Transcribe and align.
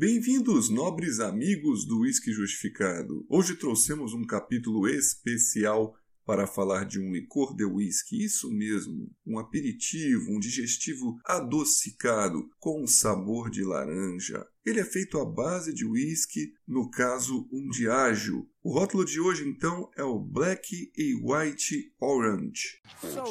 Bem-vindos, 0.00 0.70
nobres 0.70 1.20
amigos 1.20 1.84
do 1.84 1.98
Whisky 1.98 2.32
Justificado. 2.32 3.22
Hoje 3.28 3.54
trouxemos 3.54 4.14
um 4.14 4.24
capítulo 4.24 4.88
especial 4.88 5.94
para 6.24 6.46
falar 6.46 6.86
de 6.86 6.98
um 6.98 7.12
licor 7.12 7.54
de 7.54 7.66
whisky, 7.66 8.24
isso 8.24 8.50
mesmo, 8.50 9.10
um 9.26 9.38
aperitivo, 9.38 10.32
um 10.32 10.40
digestivo 10.40 11.18
adocicado 11.22 12.48
com 12.58 12.86
sabor 12.86 13.50
de 13.50 13.62
laranja. 13.62 14.42
Ele 14.64 14.80
é 14.80 14.84
feito 14.86 15.18
à 15.18 15.24
base 15.26 15.74
de 15.74 15.84
whisky, 15.84 16.54
no 16.66 16.90
caso 16.90 17.46
um 17.52 17.68
diágio. 17.68 18.48
O 18.62 18.72
rótulo 18.72 19.04
de 19.04 19.20
hoje 19.20 19.46
então 19.46 19.90
é 19.98 20.02
o 20.02 20.18
Black 20.18 20.90
e 20.96 21.14
White 21.22 21.92
Orange. 22.00 22.80
So 23.02 23.26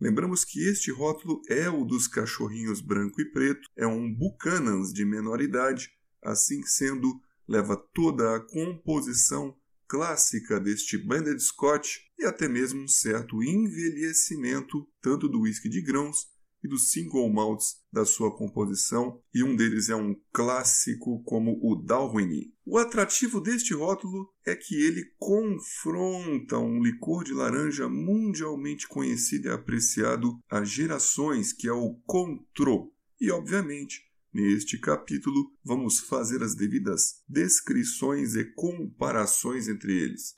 Lembramos 0.00 0.44
que 0.44 0.68
este 0.68 0.90
rótulo 0.90 1.40
é 1.48 1.68
o 1.70 1.84
dos 1.84 2.06
cachorrinhos 2.06 2.80
branco 2.80 3.20
e 3.20 3.24
preto, 3.24 3.68
é 3.76 3.86
um 3.86 4.12
Buchanan's 4.12 4.92
de 4.92 5.04
menor 5.04 5.40
idade, 5.40 5.90
assim 6.22 6.62
sendo, 6.62 7.20
leva 7.48 7.76
toda 7.76 8.36
a 8.36 8.40
composição 8.40 9.56
clássica 9.86 10.58
deste 10.58 10.98
blended 10.98 11.40
scotch 11.40 11.98
e 12.18 12.24
até 12.24 12.48
mesmo 12.48 12.82
um 12.82 12.88
certo 12.88 13.42
envelhecimento 13.42 14.86
tanto 15.00 15.28
do 15.28 15.42
whisky 15.42 15.68
de 15.68 15.80
grãos 15.80 16.26
e 16.64 16.68
dos 16.68 16.90
single 16.90 17.30
malts 17.30 17.76
da 17.92 18.06
sua 18.06 18.34
composição, 18.34 19.20
e 19.34 19.44
um 19.44 19.54
deles 19.54 19.90
é 19.90 19.94
um 19.94 20.16
clássico 20.32 21.22
como 21.24 21.60
o 21.62 21.76
Dalwhinnie. 21.76 22.54
O 22.64 22.78
atrativo 22.78 23.38
deste 23.38 23.74
rótulo 23.74 24.32
é 24.46 24.56
que 24.56 24.74
ele 24.74 25.04
confronta 25.18 26.58
um 26.58 26.82
licor 26.82 27.22
de 27.22 27.34
laranja 27.34 27.86
mundialmente 27.86 28.88
conhecido 28.88 29.48
e 29.48 29.50
apreciado 29.50 30.38
há 30.50 30.64
gerações, 30.64 31.52
que 31.52 31.68
é 31.68 31.72
o 31.72 31.94
Contro. 32.06 32.90
E, 33.20 33.30
obviamente, 33.30 34.00
neste 34.32 34.78
capítulo 34.78 35.52
vamos 35.62 36.00
fazer 36.00 36.42
as 36.42 36.54
devidas 36.54 37.22
descrições 37.28 38.34
e 38.34 38.44
comparações 38.54 39.68
entre 39.68 39.92
eles. 39.92 40.32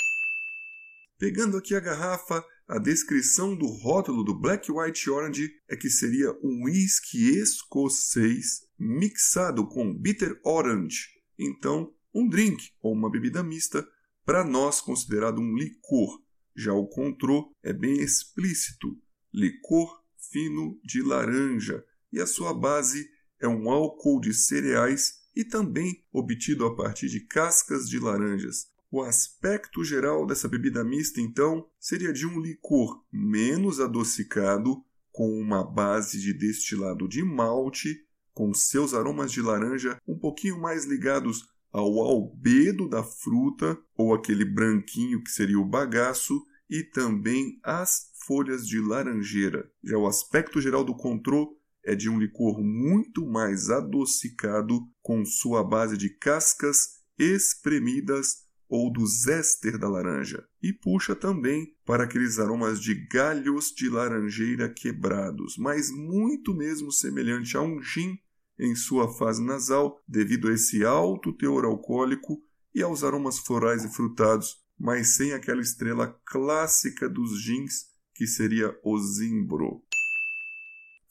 Pegando 1.18 1.56
aqui 1.56 1.74
a 1.74 1.80
garrafa, 1.80 2.44
a 2.68 2.78
descrição 2.78 3.56
do 3.56 3.66
rótulo 3.66 4.24
do 4.24 4.34
Black 4.34 4.70
White 4.72 5.08
Orange 5.08 5.50
é 5.68 5.76
que 5.76 5.88
seria 5.88 6.32
um 6.42 6.64
whisky 6.64 7.38
escocês 7.38 8.66
mixado 8.76 9.68
com 9.68 9.94
bitter 9.94 10.40
orange. 10.44 11.08
Então, 11.38 11.94
um 12.12 12.28
drink 12.28 12.72
ou 12.82 12.92
uma 12.92 13.10
bebida 13.10 13.42
mista, 13.42 13.86
para 14.24 14.44
nós 14.44 14.80
considerado 14.80 15.40
um 15.40 15.54
licor. 15.54 16.20
Já 16.56 16.72
o 16.72 16.88
contrô 16.88 17.52
é 17.62 17.72
bem 17.72 18.00
explícito, 18.00 18.98
licor 19.32 20.02
fino 20.32 20.80
de 20.82 21.02
laranja, 21.02 21.84
e 22.12 22.20
a 22.20 22.26
sua 22.26 22.52
base 22.52 23.08
é 23.38 23.46
um 23.46 23.70
álcool 23.70 24.20
de 24.20 24.34
cereais 24.34 25.20
e 25.36 25.44
também 25.44 26.04
obtido 26.10 26.66
a 26.66 26.74
partir 26.74 27.08
de 27.08 27.20
cascas 27.20 27.88
de 27.88 28.00
laranjas, 28.00 28.66
o 28.96 29.02
aspecto 29.02 29.84
geral 29.84 30.24
dessa 30.24 30.48
bebida 30.48 30.82
mista, 30.82 31.20
então, 31.20 31.68
seria 31.78 32.12
de 32.12 32.26
um 32.26 32.40
licor 32.40 33.04
menos 33.12 33.78
adocicado, 33.78 34.82
com 35.12 35.38
uma 35.38 35.62
base 35.62 36.18
de 36.18 36.32
destilado 36.32 37.06
de 37.06 37.22
malte, 37.22 38.06
com 38.32 38.54
seus 38.54 38.94
aromas 38.94 39.30
de 39.30 39.42
laranja 39.42 40.00
um 40.06 40.18
pouquinho 40.18 40.58
mais 40.58 40.84
ligados 40.84 41.46
ao 41.70 42.00
albedo 42.00 42.88
da 42.88 43.02
fruta, 43.02 43.78
ou 43.96 44.14
aquele 44.14 44.46
branquinho 44.46 45.22
que 45.22 45.30
seria 45.30 45.58
o 45.58 45.64
bagaço, 45.64 46.42
e 46.68 46.82
também 46.82 47.58
as 47.62 48.12
folhas 48.26 48.66
de 48.66 48.80
laranjeira. 48.80 49.70
Já 49.84 49.98
o 49.98 50.06
aspecto 50.06 50.58
geral 50.60 50.84
do 50.84 50.96
contrô 50.96 51.54
é 51.84 51.94
de 51.94 52.08
um 52.08 52.18
licor 52.18 52.62
muito 52.62 53.26
mais 53.26 53.68
adocicado, 53.68 54.80
com 55.02 55.24
sua 55.24 55.62
base 55.62 55.98
de 55.98 56.08
cascas 56.08 56.96
espremidas 57.18 58.45
ou 58.68 58.92
do 58.92 59.06
zéster 59.06 59.78
da 59.78 59.88
laranja, 59.88 60.44
e 60.62 60.72
puxa 60.72 61.14
também 61.14 61.74
para 61.84 62.04
aqueles 62.04 62.38
aromas 62.38 62.80
de 62.80 62.94
galhos 62.94 63.66
de 63.66 63.88
laranjeira 63.88 64.68
quebrados, 64.68 65.56
mas 65.56 65.90
muito 65.90 66.54
mesmo 66.54 66.90
semelhante 66.90 67.56
a 67.56 67.60
um 67.60 67.80
gin 67.80 68.18
em 68.58 68.74
sua 68.74 69.12
fase 69.12 69.42
nasal, 69.42 70.02
devido 70.08 70.48
a 70.48 70.52
esse 70.52 70.84
alto 70.84 71.32
teor 71.32 71.64
alcoólico 71.64 72.40
e 72.74 72.82
aos 72.82 73.04
aromas 73.04 73.38
florais 73.38 73.84
e 73.84 73.94
frutados, 73.94 74.56
mas 74.78 75.16
sem 75.16 75.32
aquela 75.32 75.60
estrela 75.60 76.18
clássica 76.24 77.08
dos 77.08 77.42
gins 77.42 77.86
que 78.14 78.26
seria 78.26 78.74
o 78.82 78.98
zimbro. 78.98 79.82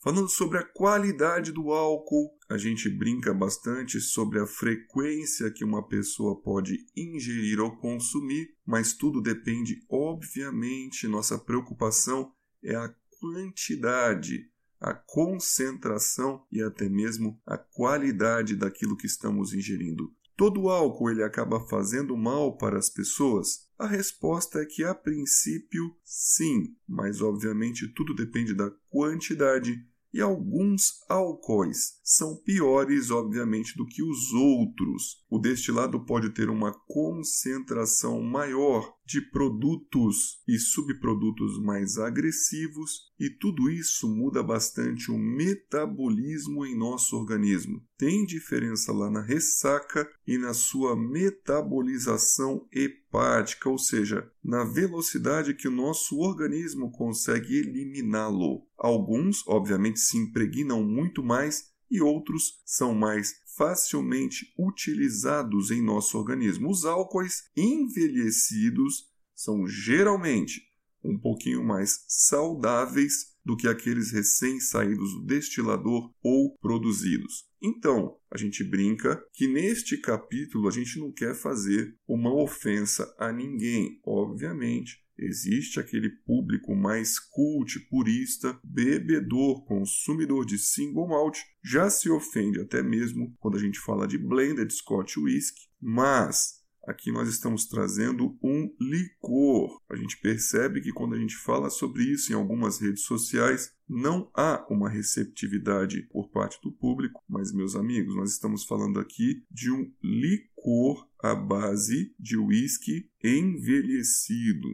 Falando 0.06 0.28
sobre 0.28 0.56
a 0.58 0.62
qualidade 0.62 1.50
do 1.50 1.72
álcool, 1.72 2.30
a 2.48 2.56
gente 2.56 2.88
brinca 2.88 3.34
bastante 3.34 4.00
sobre 4.00 4.38
a 4.38 4.46
frequência 4.46 5.50
que 5.50 5.64
uma 5.64 5.84
pessoa 5.84 6.40
pode 6.40 6.86
ingerir 6.96 7.58
ou 7.58 7.76
consumir, 7.78 8.54
mas 8.64 8.92
tudo 8.92 9.20
depende, 9.20 9.84
obviamente, 9.90 11.08
nossa 11.08 11.36
preocupação 11.36 12.30
é 12.62 12.76
a 12.76 12.94
quantidade, 13.18 14.48
a 14.80 14.94
concentração 14.94 16.46
e 16.52 16.62
até 16.62 16.88
mesmo 16.88 17.42
a 17.44 17.58
qualidade 17.58 18.54
daquilo 18.54 18.96
que 18.96 19.08
estamos 19.08 19.52
ingerindo. 19.52 20.14
Todo 20.36 20.68
álcool 20.68 21.10
ele 21.10 21.24
acaba 21.24 21.58
fazendo 21.66 22.16
mal 22.16 22.56
para 22.56 22.78
as 22.78 22.88
pessoas? 22.88 23.68
A 23.76 23.88
resposta 23.88 24.60
é 24.60 24.66
que 24.66 24.84
a 24.84 24.94
princípio 24.94 25.96
sim, 26.04 26.76
mas 26.86 27.20
obviamente 27.20 27.92
tudo 27.92 28.14
depende 28.14 28.54
da 28.54 28.70
quantidade 28.88 29.84
e 30.16 30.20
alguns 30.22 31.04
álcoois 31.10 32.00
são 32.02 32.36
piores, 32.36 33.10
obviamente, 33.10 33.76
do 33.76 33.84
que 33.84 34.02
os 34.02 34.32
outros. 34.32 35.22
O 35.28 35.38
destilado 35.38 36.06
pode 36.06 36.30
ter 36.30 36.48
uma 36.48 36.72
concentração 36.72 38.22
maior 38.22 38.95
de 39.06 39.20
produtos 39.20 40.42
e 40.48 40.58
subprodutos 40.58 41.62
mais 41.62 41.96
agressivos, 41.96 43.12
e 43.20 43.30
tudo 43.30 43.70
isso 43.70 44.08
muda 44.08 44.42
bastante 44.42 45.12
o 45.12 45.16
metabolismo 45.16 46.66
em 46.66 46.76
nosso 46.76 47.16
organismo. 47.16 47.80
Tem 47.96 48.26
diferença 48.26 48.92
lá 48.92 49.08
na 49.08 49.22
ressaca 49.22 50.10
e 50.26 50.36
na 50.36 50.52
sua 50.52 50.96
metabolização 50.96 52.66
hepática, 52.72 53.70
ou 53.70 53.78
seja, 53.78 54.28
na 54.44 54.64
velocidade 54.64 55.54
que 55.54 55.68
o 55.68 55.70
nosso 55.70 56.18
organismo 56.18 56.90
consegue 56.90 57.58
eliminá-lo. 57.58 58.66
Alguns, 58.76 59.46
obviamente, 59.46 60.00
se 60.00 60.18
impregnam 60.18 60.82
muito 60.82 61.22
mais 61.22 61.70
e 61.88 62.02
outros 62.02 62.60
são 62.64 62.92
mais 62.92 63.40
facilmente 63.56 64.52
utilizados 64.58 65.70
em 65.70 65.82
nosso 65.82 66.18
organismo. 66.18 66.70
Os 66.70 66.84
álcoois 66.84 67.44
envelhecidos 67.56 69.08
são 69.34 69.66
geralmente 69.66 70.62
um 71.02 71.18
pouquinho 71.18 71.64
mais 71.64 72.04
saudáveis 72.06 73.35
do 73.46 73.56
que 73.56 73.68
aqueles 73.68 74.10
recém-saídos 74.10 75.14
do 75.14 75.24
destilador 75.24 76.12
ou 76.20 76.58
produzidos. 76.58 77.44
Então, 77.62 78.16
a 78.28 78.36
gente 78.36 78.64
brinca 78.64 79.22
que 79.32 79.46
neste 79.46 79.96
capítulo 79.98 80.66
a 80.66 80.72
gente 80.72 80.98
não 80.98 81.12
quer 81.12 81.32
fazer 81.32 81.96
uma 82.08 82.34
ofensa 82.34 83.14
a 83.16 83.32
ninguém, 83.32 84.00
obviamente. 84.04 85.00
Existe 85.16 85.78
aquele 85.78 86.10
público 86.10 86.74
mais 86.74 87.20
cult, 87.20 87.78
purista, 87.88 88.58
bebedor, 88.64 89.64
consumidor 89.64 90.44
de 90.44 90.58
single 90.58 91.08
malt, 91.08 91.38
já 91.64 91.88
se 91.88 92.10
ofende 92.10 92.60
até 92.60 92.82
mesmo 92.82 93.32
quando 93.38 93.56
a 93.56 93.60
gente 93.60 93.78
fala 93.78 94.08
de 94.08 94.18
blended 94.18 94.70
Scotch 94.74 95.18
whisky, 95.18 95.68
mas 95.80 96.55
aqui 96.86 97.10
nós 97.10 97.28
estamos 97.28 97.66
trazendo 97.66 98.38
um 98.42 98.72
licor. 98.80 99.82
A 99.90 99.96
gente 99.96 100.18
percebe 100.18 100.80
que 100.80 100.92
quando 100.92 101.14
a 101.14 101.18
gente 101.18 101.36
fala 101.36 101.68
sobre 101.68 102.04
isso 102.04 102.32
em 102.32 102.36
algumas 102.36 102.80
redes 102.80 103.02
sociais, 103.02 103.74
não 103.88 104.30
há 104.34 104.64
uma 104.70 104.88
receptividade 104.88 106.02
por 106.12 106.30
parte 106.30 106.60
do 106.62 106.72
público, 106.72 107.22
mas 107.28 107.52
meus 107.52 107.74
amigos, 107.74 108.14
nós 108.14 108.30
estamos 108.30 108.64
falando 108.64 109.00
aqui 109.00 109.44
de 109.50 109.70
um 109.70 109.92
licor 110.02 111.08
à 111.18 111.34
base 111.34 112.14
de 112.18 112.36
whisky 112.36 113.10
envelhecido. 113.22 114.68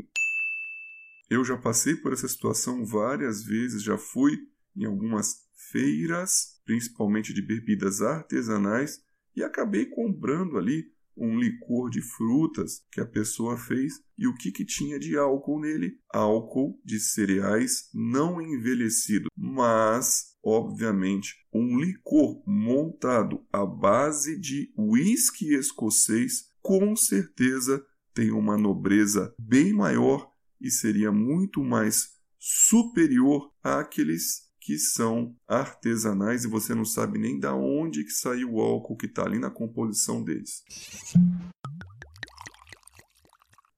Eu 1.31 1.45
já 1.45 1.57
passei 1.57 1.97
por 1.97 2.13
essa 2.13 2.29
situação 2.29 2.85
várias 2.85 3.43
vezes, 3.43 3.83
já 3.83 3.97
fui 3.97 4.39
em 4.77 4.85
algumas 4.85 5.47
feiras, 5.71 6.61
principalmente 6.65 7.33
de 7.33 7.41
bebidas 7.41 8.03
artesanais, 8.03 9.03
e 9.35 9.43
acabei 9.43 9.87
comprando 9.87 10.59
ali 10.59 10.93
um 11.17 11.39
licor 11.39 11.91
de 11.91 12.01
frutas 12.01 12.85
que 12.91 13.01
a 13.01 13.07
pessoa 13.07 13.57
fez 13.57 13.95
e 14.19 14.27
o 14.27 14.35
que, 14.35 14.51
que 14.53 14.65
tinha 14.65 14.99
de 14.99 15.17
álcool 15.17 15.61
nele? 15.61 15.99
Álcool 16.13 16.81
de 16.85 17.01
cereais 17.01 17.89
não 17.93 18.41
envelhecido, 18.41 19.29
mas, 19.37 20.37
obviamente, 20.45 21.35
um 21.53 21.79
licor 21.79 22.43
montado 22.47 23.45
à 23.53 23.65
base 23.65 24.39
de 24.39 24.73
whisky 24.77 25.55
escocês 25.55 26.51
com 26.61 26.95
certeza 26.95 27.85
tem 28.15 28.31
uma 28.31 28.57
nobreza 28.57 29.35
bem 29.39 29.73
maior 29.73 30.31
e 30.61 30.71
seria 30.71 31.11
muito 31.11 31.63
mais 31.63 32.11
superior 32.39 33.53
àqueles 33.63 34.52
que 34.63 34.79
são 34.79 35.37
artesanais 35.47 36.45
e 36.45 36.49
você 36.49 36.73
não 36.73 36.85
sabe 36.85 37.19
nem 37.19 37.39
da 37.39 37.53
onde 37.53 38.05
que 38.05 38.13
saiu 38.13 38.55
o 38.55 38.61
álcool 38.61 38.97
que 38.97 39.07
está 39.07 39.25
ali 39.25 39.39
na 39.39 39.51
composição 39.51 40.23
deles. 40.23 40.63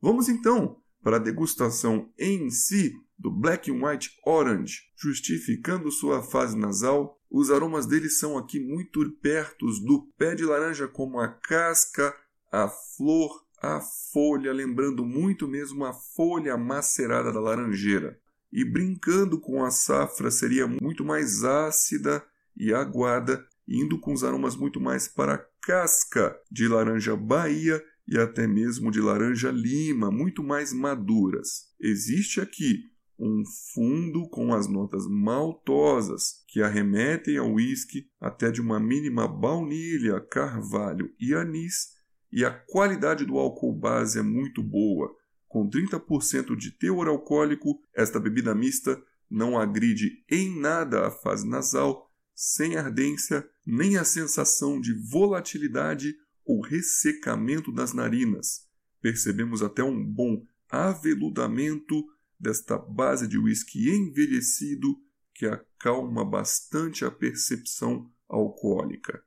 Vamos 0.00 0.28
então 0.28 0.78
para 1.02 1.16
a 1.16 1.20
degustação 1.20 2.12
em 2.19 2.50
si 2.50 2.92
do 3.19 3.31
Black 3.31 3.70
and 3.70 3.82
White 3.82 4.10
Orange, 4.26 4.82
justificando 4.94 5.90
sua 5.90 6.22
fase 6.22 6.56
nasal. 6.56 7.19
Os 7.31 7.50
aromas 7.50 7.86
dele 7.86 8.10
são 8.10 8.36
aqui 8.36 8.60
muito 8.60 9.10
perto 9.22 9.66
do 9.86 10.06
pé 10.19 10.34
de 10.34 10.44
laranja, 10.44 10.86
como 10.86 11.19
a 11.19 11.28
casca, 11.28 12.14
a 12.52 12.69
flor, 12.69 13.42
a 13.62 13.81
folha, 14.12 14.52
lembrando 14.52 15.04
muito 15.04 15.48
mesmo 15.48 15.84
a 15.86 15.94
folha 15.94 16.58
macerada 16.58 17.32
da 17.32 17.40
laranjeira 17.40 18.22
e 18.54 18.64
brincando 18.64 19.40
com 19.40 19.64
a 19.64 19.70
safra 19.72 20.30
seria 20.30 20.64
muito 20.64 21.04
mais 21.04 21.42
ácida 21.42 22.24
e 22.56 22.72
aguada, 22.72 23.44
indo 23.66 23.98
com 23.98 24.12
os 24.12 24.22
aromas 24.22 24.54
muito 24.54 24.80
mais 24.80 25.08
para 25.08 25.34
a 25.34 25.44
casca 25.60 26.38
de 26.48 26.68
laranja 26.68 27.16
Bahia 27.16 27.84
e 28.06 28.16
até 28.16 28.46
mesmo 28.46 28.92
de 28.92 29.00
laranja 29.00 29.50
lima, 29.50 30.08
muito 30.08 30.44
mais 30.44 30.72
maduras. 30.72 31.64
Existe 31.80 32.40
aqui 32.40 32.84
um 33.18 33.42
fundo 33.74 34.28
com 34.28 34.54
as 34.54 34.68
notas 34.68 35.04
maltosas 35.08 36.44
que 36.46 36.62
arremetem 36.62 37.38
ao 37.38 37.54
whisky 37.54 38.06
até 38.20 38.52
de 38.52 38.60
uma 38.60 38.78
mínima 38.78 39.26
baunilha, 39.26 40.20
carvalho 40.20 41.12
e 41.18 41.34
anis, 41.34 41.88
e 42.30 42.44
a 42.44 42.52
qualidade 42.52 43.24
do 43.24 43.36
álcool 43.36 43.72
base 43.72 44.18
é 44.18 44.22
muito 44.22 44.62
boa, 44.62 45.12
com 45.54 45.70
30% 45.70 46.56
de 46.56 46.72
teor 46.72 47.06
alcoólico, 47.06 47.80
esta 47.94 48.18
bebida 48.18 48.52
mista 48.56 49.00
não 49.30 49.56
agride 49.56 50.24
em 50.28 50.58
nada 50.58 51.06
a 51.06 51.12
fase 51.12 51.48
nasal, 51.48 52.12
sem 52.34 52.76
ardência, 52.76 53.48
nem 53.64 53.96
a 53.96 54.02
sensação 54.02 54.80
de 54.80 54.92
volatilidade 54.92 56.12
ou 56.44 56.60
ressecamento 56.60 57.70
das 57.70 57.92
narinas. 57.92 58.66
Percebemos 59.00 59.62
até 59.62 59.80
um 59.80 60.04
bom 60.04 60.44
aveludamento 60.68 62.04
desta 62.36 62.76
base 62.76 63.28
de 63.28 63.38
whisky 63.38 63.90
envelhecido 63.90 65.00
que 65.32 65.46
acalma 65.46 66.24
bastante 66.24 67.04
a 67.04 67.12
percepção 67.12 68.10
alcoólica. 68.28 69.22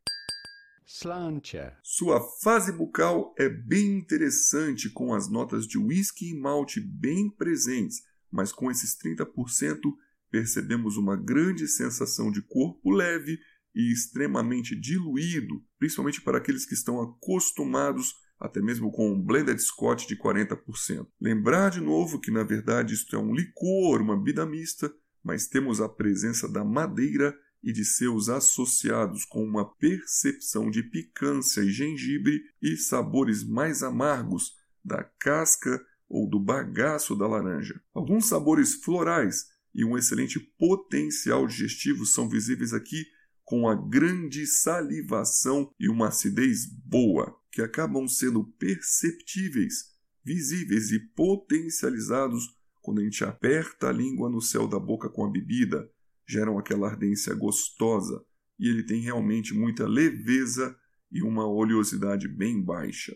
Slantia. 0.87 1.77
Sua 1.83 2.21
fase 2.41 2.71
bucal 2.71 3.35
é 3.37 3.49
bem 3.49 3.97
interessante, 3.97 4.89
com 4.89 5.13
as 5.13 5.29
notas 5.29 5.67
de 5.67 5.77
whisky 5.77 6.29
e 6.29 6.39
malte 6.39 6.79
bem 6.79 7.29
presentes, 7.29 8.01
mas 8.31 8.53
com 8.53 8.71
esses 8.71 8.97
30% 8.97 9.81
percebemos 10.31 10.95
uma 10.95 11.17
grande 11.17 11.67
sensação 11.67 12.31
de 12.31 12.41
corpo 12.41 12.89
leve 12.89 13.37
e 13.75 13.91
extremamente 13.91 14.79
diluído, 14.79 15.61
principalmente 15.77 16.21
para 16.21 16.37
aqueles 16.37 16.65
que 16.65 16.73
estão 16.73 17.01
acostumados 17.01 18.15
até 18.39 18.61
mesmo 18.61 18.91
com 18.91 19.11
um 19.11 19.21
blended 19.21 19.59
scotch 19.59 20.07
de 20.07 20.15
40%. 20.15 21.07
Lembrar 21.19 21.69
de 21.69 21.81
novo 21.81 22.19
que 22.19 22.31
na 22.31 22.43
verdade 22.43 22.93
isto 22.93 23.15
é 23.15 23.19
um 23.19 23.33
licor, 23.33 24.01
uma 24.01 24.15
bebida 24.15 24.45
mista, 24.45 24.93
mas 25.23 25.47
temos 25.47 25.81
a 25.81 25.89
presença 25.89 26.47
da 26.47 26.63
madeira 26.63 27.35
e 27.63 27.71
de 27.71 27.83
seus 27.83 28.29
associados 28.29 29.25
com 29.25 29.43
uma 29.43 29.65
percepção 29.75 30.69
de 30.69 30.83
picância 30.83 31.61
e 31.61 31.69
gengibre 31.69 32.41
e 32.61 32.77
sabores 32.77 33.43
mais 33.43 33.83
amargos 33.83 34.53
da 34.83 35.03
casca 35.03 35.83
ou 36.07 36.29
do 36.29 36.39
bagaço 36.39 37.15
da 37.15 37.27
laranja. 37.27 37.81
Alguns 37.93 38.27
sabores 38.27 38.75
florais 38.75 39.47
e 39.73 39.83
um 39.83 39.97
excelente 39.97 40.39
potencial 40.39 41.45
digestivo 41.45 42.05
são 42.05 42.29
visíveis 42.29 42.73
aqui 42.73 43.05
com 43.43 43.67
a 43.67 43.75
grande 43.75 44.45
salivação 44.45 45.71
e 45.79 45.87
uma 45.87 46.09
acidez 46.09 46.65
boa, 46.65 47.33
que 47.51 47.61
acabam 47.61 48.07
sendo 48.07 48.43
perceptíveis, 48.43 49.95
visíveis 50.23 50.91
e 50.91 50.99
potencializados 50.99 52.57
quando 52.81 52.99
a 52.99 53.03
gente 53.03 53.23
aperta 53.23 53.89
a 53.89 53.91
língua 53.91 54.29
no 54.29 54.41
céu 54.41 54.67
da 54.67 54.79
boca 54.79 55.09
com 55.09 55.25
a 55.25 55.29
bebida, 55.29 55.89
geram 56.27 56.59
aquela 56.59 56.87
ardência 56.87 57.33
gostosa 57.33 58.23
e 58.59 58.67
ele 58.67 58.83
tem 58.83 59.01
realmente 59.01 59.53
muita 59.53 59.87
leveza 59.87 60.75
e 61.11 61.21
uma 61.21 61.47
oleosidade 61.47 62.27
bem 62.27 62.61
baixa. 62.61 63.15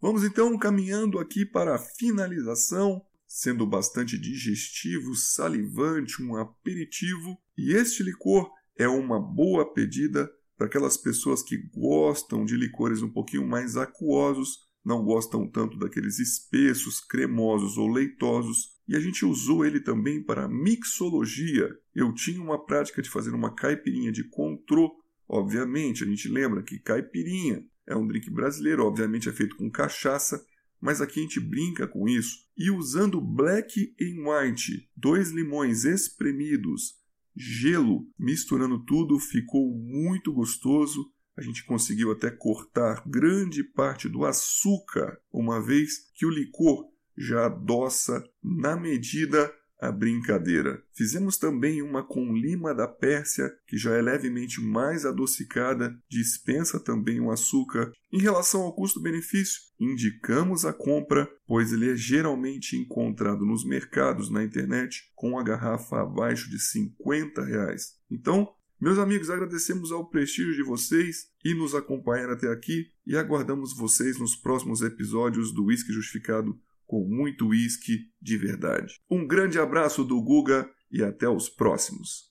Vamos 0.00 0.24
então 0.24 0.56
caminhando 0.58 1.18
aqui 1.18 1.44
para 1.46 1.74
a 1.74 1.78
finalização, 1.78 3.04
sendo 3.26 3.66
bastante 3.66 4.18
digestivo, 4.18 5.14
salivante, 5.14 6.22
um 6.22 6.36
aperitivo, 6.36 7.38
e 7.56 7.72
este 7.72 8.02
licor 8.02 8.50
é 8.76 8.88
uma 8.88 9.20
boa 9.20 9.72
pedida 9.72 10.30
para 10.56 10.66
aquelas 10.66 10.96
pessoas 10.96 11.42
que 11.42 11.56
gostam 11.74 12.44
de 12.44 12.56
licores 12.56 13.00
um 13.00 13.08
pouquinho 13.08 13.46
mais 13.46 13.76
aquosos, 13.76 14.58
não 14.84 15.04
gostam 15.04 15.48
tanto 15.48 15.78
daqueles 15.78 16.18
espessos, 16.18 17.00
cremosos 17.00 17.78
ou 17.78 17.88
leitosos, 17.88 18.71
e 18.86 18.96
a 18.96 19.00
gente 19.00 19.24
usou 19.24 19.64
ele 19.64 19.80
também 19.80 20.22
para 20.22 20.48
mixologia. 20.48 21.70
Eu 21.94 22.12
tinha 22.12 22.42
uma 22.42 22.64
prática 22.64 23.00
de 23.00 23.08
fazer 23.08 23.30
uma 23.30 23.54
caipirinha 23.54 24.10
de 24.10 24.24
contrô. 24.24 24.92
Obviamente, 25.28 26.02
a 26.04 26.06
gente 26.06 26.28
lembra 26.28 26.62
que 26.62 26.78
caipirinha 26.78 27.64
é 27.86 27.96
um 27.96 28.06
drink 28.06 28.30
brasileiro, 28.30 28.84
obviamente 28.84 29.28
é 29.28 29.32
feito 29.32 29.56
com 29.56 29.70
cachaça, 29.70 30.44
mas 30.80 31.00
aqui 31.00 31.20
a 31.20 31.22
gente 31.22 31.40
brinca 31.40 31.86
com 31.86 32.08
isso. 32.08 32.38
E 32.56 32.70
usando 32.70 33.20
black 33.20 33.94
and 34.00 34.28
white, 34.28 34.88
dois 34.96 35.30
limões 35.30 35.84
espremidos, 35.84 36.94
gelo, 37.36 38.06
misturando 38.18 38.84
tudo, 38.84 39.18
ficou 39.18 39.72
muito 39.74 40.32
gostoso. 40.32 41.10
A 41.36 41.40
gente 41.40 41.64
conseguiu 41.64 42.10
até 42.10 42.30
cortar 42.30 43.02
grande 43.06 43.64
parte 43.64 44.08
do 44.08 44.24
açúcar, 44.24 45.18
uma 45.32 45.64
vez 45.64 46.10
que 46.14 46.26
o 46.26 46.30
licor 46.30 46.91
já 47.16 47.46
adoça 47.46 48.22
na 48.42 48.76
medida 48.76 49.52
a 49.82 49.90
brincadeira. 49.90 50.80
Fizemos 50.92 51.36
também 51.36 51.82
uma 51.82 52.04
com 52.04 52.32
lima 52.32 52.72
da 52.72 52.86
Pérsia, 52.86 53.52
que 53.66 53.76
já 53.76 53.92
é 53.94 54.00
levemente 54.00 54.60
mais 54.60 55.04
adocicada, 55.04 55.98
dispensa 56.08 56.78
também 56.78 57.20
o 57.20 57.32
açúcar. 57.32 57.90
Em 58.12 58.20
relação 58.20 58.62
ao 58.62 58.72
custo-benefício, 58.72 59.60
indicamos 59.80 60.64
a 60.64 60.72
compra, 60.72 61.28
pois 61.48 61.72
ele 61.72 61.90
é 61.90 61.96
geralmente 61.96 62.76
encontrado 62.76 63.44
nos 63.44 63.64
mercados 63.64 64.30
na 64.30 64.44
internet 64.44 65.10
com 65.16 65.36
a 65.36 65.42
garrafa 65.42 66.00
abaixo 66.00 66.48
de 66.48 66.60
50 66.60 67.42
reais. 67.44 67.96
Então, 68.08 68.48
meus 68.80 68.98
amigos, 68.98 69.30
agradecemos 69.30 69.90
ao 69.90 70.08
prestígio 70.08 70.54
de 70.54 70.62
vocês 70.62 71.26
e 71.44 71.54
nos 71.54 71.74
acompanhar 71.74 72.30
até 72.30 72.48
aqui 72.48 72.86
e 73.04 73.16
aguardamos 73.16 73.76
vocês 73.76 74.16
nos 74.16 74.36
próximos 74.36 74.80
episódios 74.80 75.52
do 75.52 75.64
Whisky 75.64 75.92
Justificado 75.92 76.56
com 76.92 77.08
muito 77.08 77.48
uísque 77.48 78.00
de 78.20 78.36
verdade. 78.36 79.00
Um 79.10 79.26
grande 79.26 79.58
abraço 79.58 80.04
do 80.04 80.22
Guga 80.22 80.68
e 80.90 81.02
até 81.02 81.26
os 81.26 81.48
próximos. 81.48 82.30